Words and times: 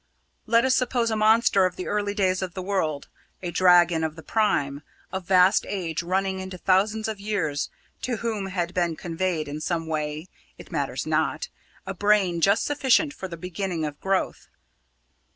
"Let 0.47 0.65
us 0.65 0.75
suppose 0.75 1.11
a 1.11 1.15
monster 1.15 1.67
of 1.67 1.75
the 1.75 1.85
early 1.85 2.15
days 2.15 2.41
of 2.41 2.55
the 2.55 2.63
world 2.63 3.07
a 3.43 3.51
dragon 3.51 4.03
of 4.03 4.15
the 4.15 4.23
prime 4.23 4.81
of 5.11 5.27
vast 5.27 5.63
age 5.69 6.01
running 6.01 6.39
into 6.39 6.57
thousands 6.57 7.07
of 7.07 7.19
years, 7.19 7.69
to 8.01 8.15
whom 8.17 8.47
had 8.47 8.73
been 8.73 8.95
conveyed 8.95 9.47
in 9.47 9.61
some 9.61 9.85
way 9.85 10.25
it 10.57 10.71
matters 10.71 11.05
not 11.05 11.49
a 11.85 11.93
brain 11.93 12.41
just 12.41 12.65
sufficient 12.65 13.13
for 13.13 13.27
the 13.27 13.37
beginning 13.37 13.85
of 13.85 14.01
growth. 14.01 14.47